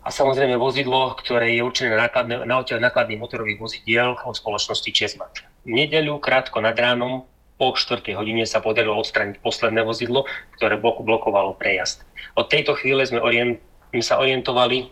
a 0.00 0.08
samozrejme 0.08 0.56
vozidlo, 0.56 1.12
ktoré 1.20 1.60
je 1.60 1.62
určené 1.64 1.92
na, 1.92 2.08
nákladné, 2.08 2.48
na 2.48 2.56
oťah 2.64 2.80
nákladných 2.80 3.20
motorových 3.20 3.60
vozidiel 3.60 4.16
od 4.16 4.32
spoločnosti 4.32 4.90
Česmat. 4.96 5.44
V 5.68 5.76
nedeľu 5.76 6.16
krátko 6.24 6.64
nad 6.64 6.72
ránom 6.72 7.28
po 7.60 7.76
4. 7.76 8.00
hodine 8.16 8.48
sa 8.48 8.64
podarilo 8.64 8.96
odstrániť 8.96 9.44
posledné 9.44 9.84
vozidlo, 9.84 10.24
ktoré 10.56 10.80
blokovalo 10.80 11.52
prejazd. 11.60 12.08
Od 12.32 12.48
tejto 12.48 12.72
chvíle 12.80 13.04
sme 13.04 13.20
orient, 13.20 13.60
sa 14.00 14.16
orientovali 14.16 14.88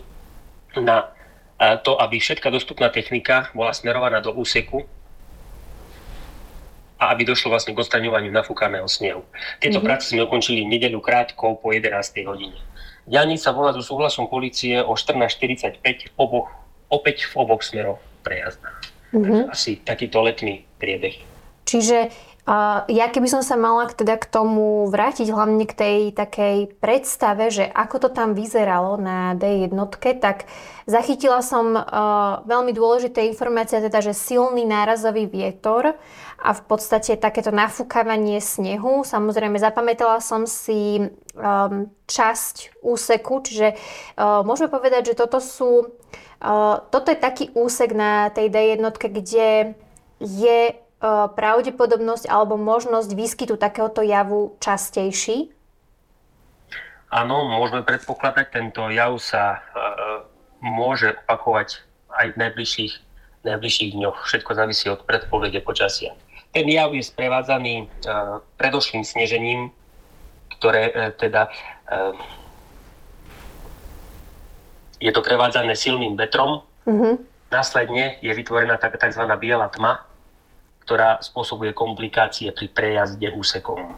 na 0.76 1.08
to, 1.80 1.96
aby 1.96 2.20
všetká 2.20 2.52
dostupná 2.52 2.92
technika 2.92 3.48
bola 3.56 3.72
smerovaná 3.72 4.20
do 4.20 4.36
úseku 4.36 4.84
a 7.00 7.14
aby 7.14 7.24
došlo 7.24 7.54
vlastne 7.54 7.72
k 7.72 7.80
odstraňovaniu 7.80 8.28
nafúkaného 8.28 8.84
snehu. 8.84 9.24
Tieto 9.62 9.80
mm-hmm. 9.80 9.86
práce 9.86 10.12
sme 10.12 10.28
ukončili 10.28 10.68
nedeľu 10.68 11.00
krátko 11.00 11.56
po 11.56 11.72
11. 11.72 11.96
hodine. 12.28 12.58
Diaľnica 13.08 13.48
bola 13.56 13.72
so 13.72 13.80
súhlasom 13.80 14.28
policie 14.28 14.84
o 14.84 14.92
14.45 14.92 16.12
oboch, 16.20 16.52
opäť 16.92 17.24
v 17.32 17.34
oboch 17.40 17.64
smeroch 17.64 18.00
prejazdná. 18.20 18.68
Mm-hmm. 19.16 19.48
Asi 19.48 19.80
takýto 19.80 20.20
letný 20.20 20.68
priebeh. 20.76 21.16
Čiže 21.64 22.12
ja 22.88 23.12
keby 23.12 23.28
som 23.28 23.45
sa 23.45 23.61
mala 23.61 23.93
teda 23.93 24.17
k 24.17 24.25
tomu 24.25 24.88
vrátiť 24.88 25.28
hlavne 25.28 25.69
k 25.69 25.76
tej 25.76 25.99
takej 26.17 26.81
predstave, 26.81 27.52
že 27.52 27.69
ako 27.69 27.97
to 28.00 28.09
tam 28.09 28.33
vyzeralo 28.33 28.97
na 28.97 29.37
D1, 29.37 29.69
tak 30.17 30.49
zachytila 30.88 31.45
som 31.45 31.76
uh, 31.76 32.40
veľmi 32.49 32.73
dôležité 32.73 33.28
informácie, 33.28 33.85
teda, 33.85 34.00
že 34.00 34.17
silný 34.17 34.64
nárazový 34.64 35.28
vietor 35.28 36.00
a 36.40 36.50
v 36.57 36.62
podstate 36.64 37.21
takéto 37.21 37.52
nafúkavanie 37.52 38.40
snehu. 38.40 39.05
Samozrejme, 39.05 39.61
zapamätala 39.61 40.25
som 40.25 40.49
si 40.49 41.05
um, 41.05 41.93
časť 42.09 42.81
úseku, 42.81 43.45
čiže 43.45 43.76
uh, 44.17 44.40
môžeme 44.40 44.73
povedať, 44.73 45.12
že 45.12 45.21
toto 45.21 45.37
sú, 45.45 45.85
uh, 45.85 46.81
toto 46.88 47.12
je 47.12 47.19
taký 47.21 47.52
úsek 47.52 47.93
na 47.93 48.33
tej 48.33 48.49
D1, 48.49 48.81
kde 48.88 49.76
je 50.25 50.61
E, 50.73 50.88
pravdepodobnosť 51.00 52.26
alebo 52.26 52.59
možnosť 52.59 53.11
výskytu 53.14 53.55
takéhoto 53.55 54.02
javu 54.02 54.59
častejší? 54.59 55.55
Áno, 57.09 57.49
môžeme 57.49 57.81
predpokladať, 57.87 58.47
tento 58.52 58.85
jav 58.93 59.17
sa 59.17 59.64
uh, 59.64 60.28
môže 60.61 61.17
opakovať 61.25 61.81
aj 62.12 62.26
v 62.35 62.37
najbližších, 62.37 62.95
najbližších 63.49 63.90
dňoch. 63.97 64.28
Všetko 64.28 64.50
závisí 64.52 64.93
od 64.93 65.00
predpovede 65.09 65.64
počasia. 65.64 66.12
Ten 66.52 66.69
jav 66.69 66.93
je 66.93 67.00
sprevádzaný 67.00 67.88
uh, 67.88 68.45
predošlým 68.61 69.09
snežením, 69.09 69.73
ktoré 70.61 70.93
uh, 70.93 70.97
teda 71.17 71.49
uh, 71.88 72.12
je 75.00 75.09
to 75.14 75.23
prevádzané 75.25 75.73
silným 75.78 76.19
vetrom. 76.19 76.67
Mm-hmm. 76.85 77.14
Následne 77.49 78.21
je 78.21 78.33
vytvorená 78.35 78.76
tzv. 78.76 79.25
biela 79.40 79.73
tma, 79.73 80.05
ktorá 80.88 81.21
spôsobuje 81.21 81.76
komplikácie 81.76 82.49
pri 82.49 82.73
prejazde 82.73 83.28
úsekom. 83.37 83.92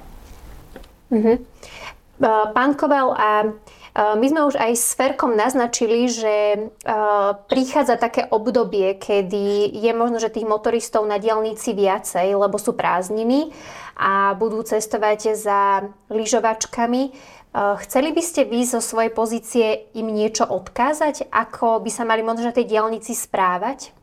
Uh-huh. 1.14 1.38
Pán 2.50 2.74
Koval, 2.74 3.14
a 3.14 3.30
e, 3.46 3.48
my 3.94 4.26
sme 4.26 4.40
už 4.50 4.58
aj 4.58 4.72
s 4.74 4.92
Ferkom 4.98 5.38
naznačili, 5.38 6.10
že 6.10 6.34
e, 6.52 6.58
prichádza 7.46 7.94
také 7.94 8.26
obdobie, 8.26 8.98
kedy 8.98 9.70
je 9.70 9.92
možno, 9.94 10.18
že 10.18 10.34
tých 10.34 10.50
motoristov 10.50 11.06
na 11.06 11.22
dielnici 11.22 11.72
viacej, 11.78 12.34
lebo 12.34 12.58
sú 12.58 12.74
prázdniny 12.74 13.54
a 13.94 14.34
budú 14.34 14.66
cestovať 14.66 15.38
za 15.38 15.86
lyžovačkami. 16.10 17.14
Chceli 17.54 18.14
by 18.14 18.22
ste 18.22 18.46
vy 18.46 18.62
zo 18.62 18.78
svojej 18.78 19.10
pozície 19.10 19.66
im 19.98 20.06
niečo 20.06 20.46
odkázať, 20.46 21.26
ako 21.34 21.82
by 21.82 21.90
sa 21.90 22.06
mali 22.06 22.22
možno 22.22 22.48
na 22.48 22.54
tej 22.54 22.64
dielnici 22.70 23.10
správať? 23.10 23.99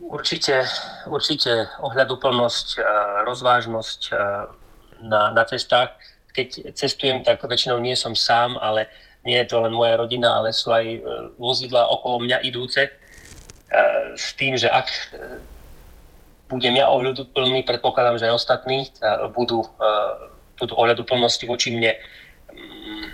Určite, 0.00 0.64
určite 1.06 1.68
ohľaduplnosť, 1.84 2.80
rozvážnosť 3.28 4.00
na, 5.04 5.30
na 5.32 5.44
cestách. 5.44 5.92
Keď 6.32 6.72
cestujem, 6.72 7.20
tak 7.20 7.42
väčšinou 7.44 7.76
nie 7.82 7.92
som 7.96 8.16
sám, 8.16 8.56
ale 8.56 8.88
nie 9.24 9.36
je 9.44 9.52
to 9.52 9.60
len 9.60 9.72
moja 9.76 10.00
rodina, 10.00 10.40
ale 10.40 10.52
sú 10.56 10.72
aj 10.72 10.86
e, 10.86 11.00
vozidla 11.36 11.92
okolo 11.92 12.24
mňa 12.24 12.40
idúce. 12.40 12.88
E, 12.88 12.90
s 14.16 14.32
tým, 14.32 14.56
že 14.56 14.72
ak 14.72 14.88
e, 14.88 14.98
budem 16.48 16.80
ja 16.80 16.88
ohľaduplný, 16.88 17.62
predpokladám, 17.68 18.16
že 18.16 18.26
aj 18.26 18.34
ostatní 18.34 18.90
budú, 19.38 19.62
budú 20.58 20.72
ohľaduplnosti 20.74 21.46
voči 21.46 21.70
mne 21.70 21.94
mm, 22.50 23.06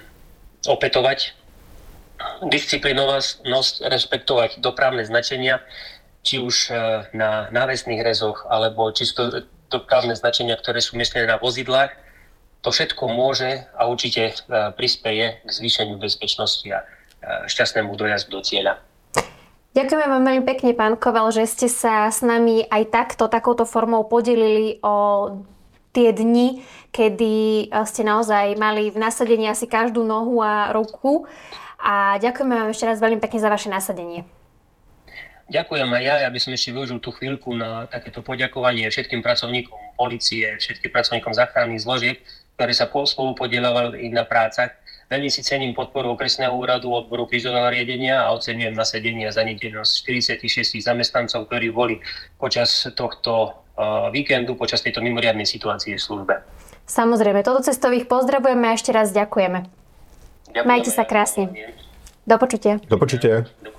opätovať 0.73 1.37
disciplinovanosť, 2.49 3.75
respektovať 3.93 4.65
dopravné 4.65 5.05
značenia, 5.05 5.61
či 6.27 6.43
už 6.43 6.57
e, 6.69 6.71
na 7.15 7.47
návesných 7.55 8.03
rezoch, 8.03 8.43
alebo 8.51 8.91
čisto 8.91 9.47
dopravné 9.71 10.19
značenia, 10.19 10.59
ktoré 10.59 10.83
sú 10.83 10.99
miestnené 10.99 11.31
na 11.31 11.39
vozidlách. 11.39 11.95
To 12.67 12.75
všetko 12.75 13.07
môže 13.07 13.63
a 13.79 13.87
určite 13.87 14.35
e, 14.35 14.75
prispieje 14.75 15.39
k 15.47 15.49
zvýšeniu 15.49 16.03
bezpečnosti 16.03 16.67
a 16.67 16.83
e, 16.83 16.87
šťastnému 17.47 17.95
dojazdu 17.95 18.35
do 18.35 18.43
cieľa. 18.43 18.83
Ďakujeme 19.79 20.07
vám 20.09 20.25
veľmi 20.27 20.45
pekne, 20.49 20.75
pán 20.75 20.99
Koval, 20.99 21.31
že 21.31 21.47
ste 21.47 21.69
sa 21.71 22.11
s 22.11 22.27
nami 22.27 22.67
aj 22.67 22.83
takto, 22.91 23.31
takouto 23.31 23.63
formou 23.63 24.09
podelili 24.09 24.83
o 24.83 25.31
tie 25.93 26.17
dni, 26.17 26.65
kedy 26.93 27.69
ste 27.85 28.03
naozaj 28.05 28.57
mali 28.57 28.89
v 28.89 28.97
nasadení 28.97 29.53
asi 29.53 29.69
každú 29.69 30.01
nohu 30.01 30.41
a 30.41 30.73
ruku. 30.73 31.29
A 31.77 32.17
ďakujeme 32.25 32.57
vám 32.57 32.73
ešte 32.73 32.89
raz 32.89 33.05
veľmi 33.05 33.21
pekne 33.21 33.37
za 33.37 33.53
vaše 33.53 33.69
nasadenie. 33.69 34.25
Ďakujem 35.47 35.87
aj 35.87 36.03
ja. 36.03 36.15
Ja 36.27 36.31
by 36.31 36.39
som 36.43 36.51
ešte 36.51 36.75
využil 36.75 36.99
tú 36.99 37.15
chvíľku 37.15 37.55
na 37.55 37.87
takéto 37.87 38.19
poďakovanie 38.19 38.91
všetkým 38.91 39.23
pracovníkom 39.23 39.95
policie, 39.95 40.59
všetkým 40.59 40.91
pracovníkom 40.91 41.31
záchranných 41.39 41.87
zložiek, 41.87 42.17
ktorí 42.59 42.73
sa 42.75 42.91
spolu 42.91 43.39
podielali 43.39 44.11
na 44.11 44.27
prácach. 44.27 44.75
Veľmi 45.07 45.31
si 45.31 45.47
cením 45.47 45.71
podporu 45.71 46.19
okresného 46.19 46.51
úradu 46.51 46.91
odboru 46.91 47.31
krízového 47.31 47.71
riadenia 47.71 48.27
a 48.27 48.35
oceňujem 48.35 48.75
nasedenie 48.75 49.31
a 49.31 49.31
zaniteľnosť 49.31 49.93
46 50.03 50.83
zamestnancov, 50.83 51.47
ktorí 51.47 51.71
boli 51.71 52.03
počas 52.43 52.91
tohto 52.99 53.55
víkendu, 54.11 54.59
počas 54.59 54.83
tejto 54.83 54.99
mimoriadnej 54.99 55.47
situácie 55.47 55.95
v 55.95 56.03
službe. 56.03 56.35
Samozrejme, 56.91 57.47
toto 57.47 57.63
cestových 57.63 58.11
pozdravujeme 58.11 58.67
a 58.67 58.75
ešte 58.75 58.91
raz 58.91 59.15
ďakujeme. 59.15 59.63
ďakujeme. 60.51 60.67
Majte 60.67 60.91
sa 60.91 61.07
krásne. 61.07 61.55
Do 62.27 62.35
počutia. 62.43 62.83
Do 62.91 62.99
počutia. 62.99 63.47
Do 63.63 63.71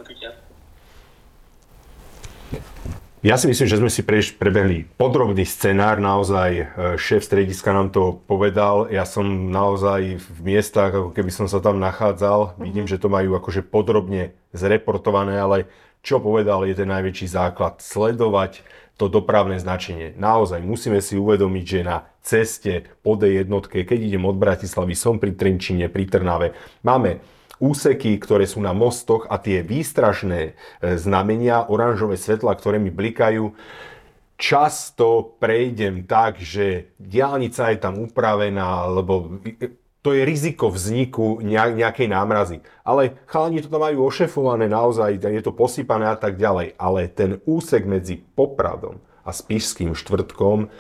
Ja 3.28 3.36
si 3.36 3.52
myslím, 3.52 3.68
že 3.68 3.76
sme 3.84 3.92
si 3.92 4.08
pre, 4.08 4.24
prebehli 4.24 4.88
podrobný 4.96 5.44
scenár, 5.44 6.00
naozaj 6.00 6.50
e, 6.56 6.64
šéf 6.96 7.28
strediska 7.28 7.76
nám 7.76 7.92
to 7.92 8.24
povedal. 8.24 8.88
Ja 8.88 9.04
som 9.04 9.52
naozaj 9.52 10.16
v 10.16 10.40
miestach, 10.48 10.96
ako 10.96 11.12
keby 11.12 11.28
som 11.28 11.44
sa 11.52 11.60
tam 11.60 11.76
nachádzal, 11.76 12.56
mm-hmm. 12.56 12.64
vidím, 12.64 12.88
že 12.88 12.96
to 12.96 13.12
majú 13.12 13.36
akože 13.36 13.68
podrobne 13.68 14.32
zreportované, 14.56 15.44
ale 15.44 15.68
čo 16.00 16.24
povedal 16.24 16.72
je 16.72 16.80
ten 16.80 16.88
najväčší 16.88 17.28
základ. 17.28 17.84
Sledovať 17.84 18.64
to 18.96 19.12
dopravné 19.12 19.60
značenie. 19.60 20.16
Naozaj 20.16 20.64
musíme 20.64 21.04
si 21.04 21.20
uvedomiť, 21.20 21.66
že 21.68 21.82
na 21.84 22.08
ceste 22.24 22.88
po 23.04 23.20
D 23.20 23.44
jednotke, 23.44 23.84
keď 23.84 24.08
idem 24.08 24.24
od 24.24 24.40
Bratislavy, 24.40 24.96
som 24.96 25.20
pri 25.20 25.36
Trenčine, 25.36 25.92
pri 25.92 26.08
Trnave, 26.08 26.56
máme 26.80 27.20
úseky, 27.58 28.18
ktoré 28.22 28.46
sú 28.46 28.62
na 28.62 28.74
mostoch 28.74 29.26
a 29.30 29.42
tie 29.42 29.66
výstražné 29.66 30.42
e, 30.52 30.98
znamenia, 30.98 31.68
oranžové 31.68 32.18
svetla, 32.18 32.54
ktoré 32.58 32.78
mi 32.78 32.94
blikajú, 32.94 33.54
často 34.38 35.36
prejdem 35.42 36.06
tak, 36.06 36.38
že 36.38 36.94
diálnica 37.02 37.74
je 37.74 37.78
tam 37.82 37.98
upravená, 38.06 38.86
lebo 38.94 39.42
to 40.06 40.14
je 40.14 40.24
riziko 40.24 40.72
vzniku 40.72 41.44
nejakej 41.44 42.08
námrazy. 42.08 42.64
Ale 42.86 43.18
chalani 43.28 43.60
to 43.60 43.68
tam 43.68 43.84
majú 43.84 44.08
ošefované 44.08 44.70
naozaj, 44.72 45.20
je 45.20 45.44
to 45.44 45.52
posypané 45.52 46.08
a 46.08 46.16
tak 46.16 46.40
ďalej. 46.40 46.78
Ale 46.80 47.12
ten 47.12 47.44
úsek 47.44 47.84
medzi 47.84 48.16
Popradom 48.16 49.04
a 49.28 49.36
Spišským 49.36 49.92
štvrtkom 49.92 50.72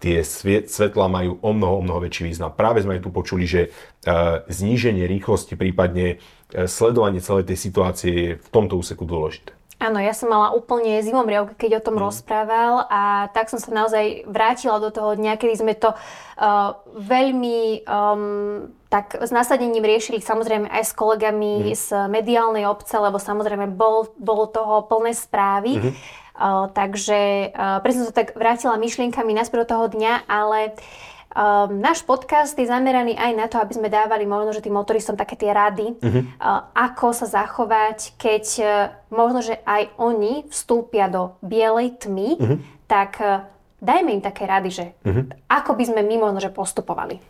tie 0.00 0.24
svetla 0.64 1.06
majú 1.06 1.36
o 1.44 1.50
mnoho, 1.52 1.74
o 1.78 1.84
mnoho 1.84 2.00
väčší 2.00 2.32
význam. 2.32 2.56
Práve 2.56 2.80
sme 2.80 2.98
tu 2.98 3.12
počuli, 3.12 3.44
že 3.44 3.68
uh, 3.68 4.42
zníženie 4.48 5.04
rýchlosti, 5.04 5.60
prípadne 5.60 6.16
uh, 6.16 6.64
sledovanie 6.64 7.20
celej 7.20 7.52
tej 7.52 7.58
situácie 7.60 8.10
je 8.10 8.30
v 8.40 8.48
tomto 8.48 8.80
úseku 8.80 9.04
dôležité. 9.04 9.52
Áno, 9.80 9.96
ja 9.96 10.12
som 10.12 10.28
mala 10.28 10.52
úplne 10.52 11.00
zimom 11.00 11.24
riavke, 11.24 11.56
keď 11.56 11.80
o 11.80 11.84
tom 11.88 11.96
mm. 11.96 12.04
rozprával 12.04 12.84
a 12.92 13.32
tak 13.32 13.48
som 13.48 13.56
sa 13.56 13.72
naozaj 13.72 14.28
vrátila 14.28 14.76
do 14.76 14.92
toho 14.92 15.16
dňa, 15.16 15.40
kedy 15.40 15.56
sme 15.56 15.72
to 15.72 15.96
uh, 15.96 16.76
veľmi 17.00 17.88
um, 17.88 18.68
tak 18.92 19.16
s 19.16 19.32
nasadením 19.32 19.86
riešili 19.86 20.20
samozrejme 20.20 20.68
aj 20.68 20.84
s 20.84 20.92
kolegami 20.92 21.72
mm. 21.72 21.76
z 21.78 21.86
mediálnej 22.12 22.68
obce, 22.68 22.92
lebo 23.00 23.16
samozrejme 23.16 23.72
bol, 23.72 24.12
bolo 24.20 24.52
toho 24.52 24.84
plné 24.84 25.16
správy. 25.16 25.80
Mm-hmm 25.80 26.20
takže 26.72 27.52
preto 27.84 27.96
som 28.00 28.08
sa 28.08 28.16
tak 28.16 28.32
vrátila 28.32 28.80
myšlienkami 28.80 29.36
naspäť 29.36 29.68
do 29.68 29.70
toho 29.76 29.84
dňa, 29.92 30.24
ale 30.24 30.74
Um, 31.30 31.78
náš 31.78 32.02
podcast 32.02 32.58
je 32.58 32.66
zameraný 32.66 33.14
aj 33.14 33.32
na 33.38 33.46
to, 33.46 33.62
aby 33.62 33.78
sme 33.78 33.86
dávali 33.86 34.26
možno, 34.26 34.50
že 34.50 34.66
tým 34.66 34.74
motoristom 34.74 35.14
také 35.14 35.38
tie 35.38 35.54
rady, 35.54 35.94
uh-huh. 35.94 36.26
uh, 36.26 36.74
ako 36.74 37.14
sa 37.14 37.30
zachovať, 37.30 38.18
keď 38.18 38.44
uh, 38.58 38.70
možno, 39.14 39.38
že 39.38 39.62
aj 39.62 39.94
oni 39.94 40.50
vstúpia 40.50 41.06
do 41.06 41.38
bielej 41.38 42.02
tmy, 42.02 42.34
uh-huh. 42.34 42.58
tak 42.90 43.22
uh, 43.22 43.46
dajme 43.78 44.18
im 44.18 44.22
také 44.26 44.42
rady, 44.42 44.70
že 44.74 44.86
uh-huh. 45.06 45.30
ako 45.46 45.78
by 45.78 45.84
sme 45.86 46.02
my 46.02 46.18
možno, 46.18 46.42
že 46.42 46.50
postupovali. 46.50 47.22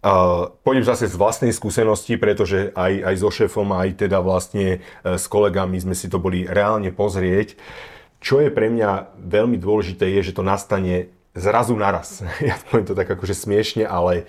Uh, 0.00 0.48
pôjdem 0.64 0.88
zase 0.88 1.04
z 1.04 1.20
vlastnej 1.20 1.52
skúsenosti, 1.52 2.16
pretože 2.16 2.72
aj, 2.72 3.04
aj 3.04 3.14
so 3.20 3.28
šéfom, 3.28 3.68
aj 3.76 4.00
teda 4.00 4.16
vlastne 4.24 4.80
uh, 5.04 5.20
s 5.20 5.28
kolegami 5.28 5.76
sme 5.76 5.92
si 5.92 6.08
to 6.08 6.16
boli 6.16 6.48
reálne 6.48 6.88
pozrieť. 6.88 7.52
Uh, 7.52 7.95
čo 8.26 8.42
je 8.42 8.50
pre 8.50 8.66
mňa 8.66 9.22
veľmi 9.22 9.54
dôležité, 9.54 10.10
je, 10.18 10.34
že 10.34 10.34
to 10.34 10.42
nastane 10.42 11.14
zrazu 11.38 11.78
naraz. 11.78 12.26
Ja 12.42 12.58
poviem 12.58 12.90
to 12.90 12.98
tak 12.98 13.06
akože 13.06 13.38
smiešne, 13.38 13.86
ale 13.86 14.26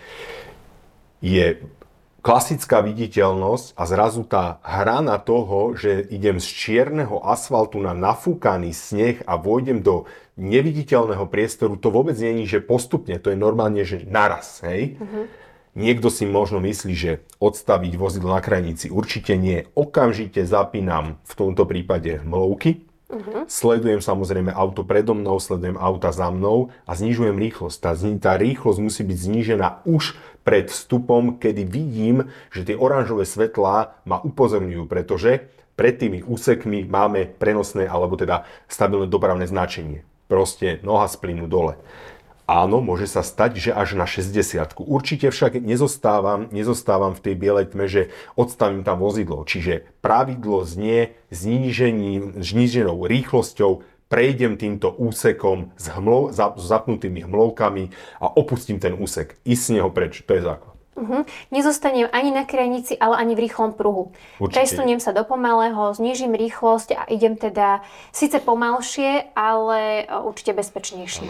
je 1.17 1.65
klasická 2.21 2.85
viditeľnosť 2.85 3.73
a 3.73 3.83
zrazu 3.89 4.21
tá 4.21 4.61
hrana 4.61 5.17
toho, 5.17 5.73
že 5.73 6.05
idem 6.13 6.37
z 6.37 6.45
čierneho 6.45 7.25
asfaltu 7.25 7.81
na 7.81 7.97
nafúkaný 7.97 8.69
sneh 8.69 9.25
a 9.25 9.33
vojdem 9.33 9.81
do 9.81 10.05
neviditeľného 10.37 11.25
priestoru, 11.25 11.73
to 11.81 11.89
vôbec 11.89 12.13
je, 12.13 12.45
že 12.45 12.61
postupne, 12.61 13.17
to 13.17 13.33
je 13.33 13.37
normálne, 13.39 13.81
že 13.81 14.05
naraz, 14.05 14.61
hej? 14.61 15.01
Uh-huh. 15.01 15.25
Niekto 15.73 16.13
si 16.13 16.29
možno 16.29 16.61
myslí, 16.61 16.93
že 16.93 17.25
odstaviť 17.41 17.93
vozidlo 17.97 18.33
na 18.33 18.41
krajnici 18.41 18.89
určite 18.89 19.37
nie. 19.37 19.65
Okamžite 19.73 20.45
zapínam 20.45 21.21
v 21.21 21.33
tomto 21.33 21.69
prípade 21.69 22.21
mlovky, 22.25 22.86
Uh-huh. 23.07 23.47
Sledujem 23.47 24.03
samozrejme 24.03 24.51
auto 24.51 24.83
predo 24.83 25.15
mnou, 25.15 25.39
sledujem 25.39 25.79
auta 25.79 26.11
za 26.11 26.27
mnou 26.27 26.75
a 26.83 26.91
znižujem 26.91 27.39
rýchlosť. 27.39 27.77
Tá, 27.79 27.91
tá 28.19 28.33
rýchlosť 28.35 28.79
musí 28.83 29.01
byť 29.07 29.17
znížená 29.17 29.67
už 29.87 30.19
pred 30.43 30.67
vstupom, 30.67 31.39
kedy 31.39 31.63
vidím, 31.63 32.27
že 32.51 32.67
tie 32.67 32.75
oranžové 32.75 33.23
svetlá 33.23 33.95
ma 34.03 34.19
upozorňujú, 34.19 34.91
pretože 34.91 35.47
pred 35.79 35.95
tými 35.95 36.19
úsekmi 36.19 36.83
máme 36.83 37.31
prenosné 37.39 37.87
alebo 37.87 38.19
teda 38.19 38.43
stabilné 38.67 39.07
dopravné 39.07 39.47
značenie. 39.47 40.03
Proste 40.27 40.83
noha 40.83 41.07
z 41.07 41.15
plynu 41.15 41.47
dole. 41.47 41.79
Áno, 42.47 42.79
môže 42.79 43.11
sa 43.11 43.27
stať, 43.27 43.59
že 43.59 43.71
až 43.75 43.99
na 43.99 44.07
60. 44.07 44.79
Určite 44.79 45.27
však 45.35 45.59
nezostávam, 45.59 46.47
nezostávam 46.55 47.11
v 47.11 47.19
tej 47.19 47.35
bielej 47.35 47.75
tme, 47.75 47.91
že 47.91 48.07
odstavím 48.39 48.87
tam 48.87 49.03
vozidlo. 49.03 49.43
Čiže 49.43 49.83
pravidlo 49.99 50.63
znie 50.63 51.19
zníženou 51.27 53.03
rýchlosťou 53.03 53.83
prejdem 54.07 54.55
týmto 54.55 54.95
úsekom 54.95 55.75
s, 55.75 55.91
hmlo, 55.91 56.31
s 56.31 56.63
zapnutými 56.63 57.27
hmlovkami 57.27 57.91
a 58.23 58.31
opustím 58.31 58.79
ten 58.79 58.95
úsek. 58.95 59.35
Ísť 59.43 59.63
z 59.67 59.73
neho 59.75 59.91
preč, 59.91 60.23
to 60.23 60.31
je 60.39 60.47
základ. 60.47 60.76
Uh-huh. 60.97 61.21
Nezostanem 61.53 62.09
ani 62.09 62.33
na 62.33 62.41
krajnici, 62.41 62.97
ale 62.97 63.21
ani 63.21 63.37
v 63.37 63.45
rýchlom 63.45 63.77
pruhu. 63.77 64.17
Presuniem 64.41 64.97
sa 64.97 65.13
do 65.13 65.21
pomalého, 65.21 65.93
znižím 65.93 66.33
rýchlosť 66.33 66.89
a 66.97 67.01
idem 67.13 67.37
teda 67.37 67.85
síce 68.09 68.41
pomalšie, 68.41 69.29
ale 69.37 70.09
e, 70.09 70.17
určite 70.25 70.57
bezpečnejšie. 70.57 71.29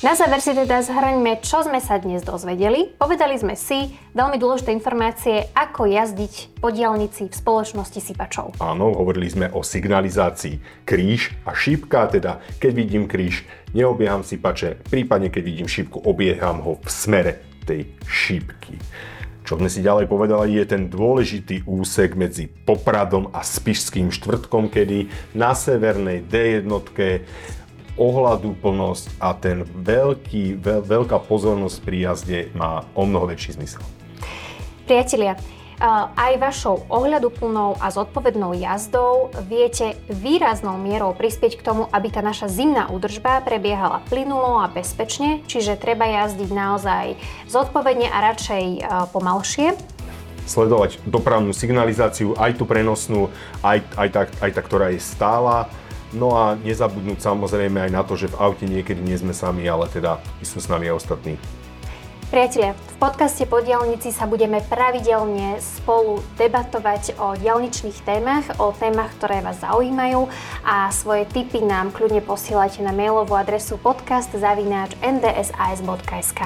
Na 0.00 0.16
záver 0.16 0.40
si 0.40 0.56
teda 0.56 0.80
zhrňme, 0.80 1.44
čo 1.44 1.60
sme 1.60 1.76
sa 1.76 2.00
dnes 2.00 2.24
dozvedeli. 2.24 2.88
Povedali 2.96 3.36
sme 3.36 3.52
si 3.52 3.92
veľmi 4.16 4.40
dôležité 4.40 4.72
informácie, 4.72 5.52
ako 5.52 5.84
jazdiť 5.84 6.56
po 6.56 6.72
diálnici 6.72 7.28
v 7.28 7.34
spoločnosti 7.36 8.00
sypačov. 8.00 8.56
Áno, 8.64 8.96
hovorili 8.96 9.28
sme 9.28 9.52
o 9.52 9.60
signalizácii 9.60 10.88
kríž 10.88 11.36
a 11.44 11.52
šípka, 11.52 12.08
teda 12.08 12.40
keď 12.56 12.72
vidím 12.72 13.04
kríž, 13.06 13.44
neobieham 13.76 14.24
sypače, 14.24 14.82
prípadne 14.88 15.28
keď 15.28 15.42
vidím 15.44 15.68
šípku, 15.68 16.00
obieham 16.00 16.64
ho 16.64 16.80
v 16.80 16.88
smere 16.88 17.49
tej 17.70 17.86
šípky. 18.10 18.74
Čo 19.46 19.58
sme 19.58 19.70
si 19.70 19.82
ďalej 19.82 20.10
povedali, 20.10 20.58
je 20.58 20.66
ten 20.66 20.90
dôležitý 20.90 21.66
úsek 21.66 22.18
medzi 22.18 22.46
Popradom 22.50 23.30
a 23.30 23.46
Spišským 23.46 24.10
štvrtkom, 24.10 24.70
kedy 24.70 25.10
na 25.34 25.54
severnej 25.54 26.22
D 26.26 26.62
jednotke 26.62 27.26
ohľadu 27.98 28.54
plnosť 28.62 29.18
a 29.18 29.34
ten 29.34 29.66
veľký, 29.66 30.58
veľ, 30.58 30.80
veľká 30.86 31.18
pozornosť 31.26 31.76
pri 31.82 31.98
jazde 32.10 32.40
má 32.54 32.86
o 32.94 33.02
mnoho 33.02 33.30
väčší 33.30 33.58
zmysel. 33.58 33.82
Priatelia, 34.86 35.34
aj 35.80 36.32
vašou 36.36 36.84
ohľaduplnou 36.92 37.80
a 37.80 37.88
zodpovednou 37.88 38.52
jazdou 38.52 39.32
viete 39.48 39.96
výraznou 40.12 40.76
mierou 40.76 41.16
prispieť 41.16 41.56
k 41.56 41.64
tomu, 41.64 41.88
aby 41.88 42.12
tá 42.12 42.20
naša 42.20 42.52
zimná 42.52 42.92
údržba 42.92 43.40
prebiehala 43.40 44.04
plynulo 44.12 44.60
a 44.60 44.68
bezpečne, 44.68 45.40
čiže 45.48 45.80
treba 45.80 46.04
jazdiť 46.04 46.50
naozaj 46.52 47.16
zodpovedne 47.48 48.12
a 48.12 48.18
radšej 48.32 48.64
pomalšie 49.16 49.72
sledovať 50.50 50.98
dopravnú 51.06 51.54
signalizáciu, 51.54 52.34
aj 52.34 52.58
tú 52.58 52.66
prenosnú, 52.66 53.30
aj, 53.62 53.86
aj, 53.94 54.08
tá, 54.10 54.22
aj 54.42 54.50
tá, 54.50 54.60
ktorá 54.66 54.90
je 54.90 54.98
stála. 54.98 55.70
No 56.10 56.34
a 56.34 56.58
nezabudnúť 56.58 57.22
samozrejme 57.22 57.86
aj 57.86 57.90
na 57.94 58.02
to, 58.02 58.18
že 58.18 58.34
v 58.34 58.38
aute 58.42 58.66
niekedy 58.66 58.98
nie 58.98 59.14
sme 59.14 59.30
sami, 59.30 59.62
ale 59.70 59.86
teda 59.86 60.18
sú 60.42 60.58
s 60.58 60.66
nami 60.66 60.90
aj 60.90 61.06
ostatní. 61.06 61.38
Priatelia, 62.30 62.78
v 62.78 62.96
podcaste 63.02 63.42
po 63.42 63.58
diálnici 63.58 64.14
sa 64.14 64.22
budeme 64.22 64.62
pravidelne 64.62 65.58
spolu 65.58 66.22
debatovať 66.38 67.18
o 67.18 67.34
diálničných 67.34 68.06
témach, 68.06 68.46
o 68.62 68.70
témach, 68.70 69.10
ktoré 69.18 69.42
vás 69.42 69.58
zaujímajú 69.58 70.30
a 70.62 70.94
svoje 70.94 71.26
tipy 71.26 71.58
nám 71.58 71.90
kľudne 71.90 72.22
posielajte 72.22 72.86
na 72.86 72.94
mailovú 72.94 73.34
adresu 73.34 73.82
podcast.ndsas.sk 73.82 76.40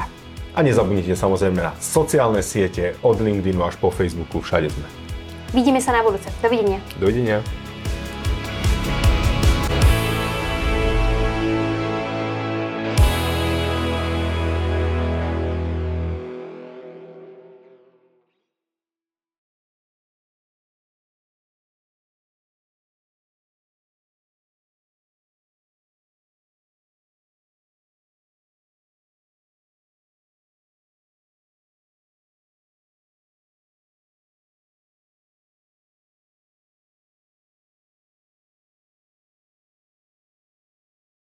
A 0.56 0.58
nezabudnite 0.64 1.12
samozrejme 1.12 1.60
na 1.60 1.76
sociálne 1.76 2.40
siete 2.40 2.96
od 3.04 3.20
LinkedInu 3.20 3.60
až 3.60 3.76
po 3.76 3.92
Facebooku, 3.92 4.40
všade 4.40 4.72
sme. 4.72 4.88
Vidíme 5.52 5.84
sa 5.84 5.92
na 5.92 6.00
budúce. 6.00 6.32
Dovidenia. 6.40 6.80
Dovidenia. 6.96 7.44